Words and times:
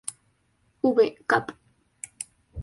V, 0.95 1.05
cap. 1.35 1.53